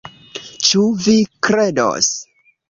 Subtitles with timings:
[0.67, 1.15] Ĉu vi
[1.49, 2.11] kredos?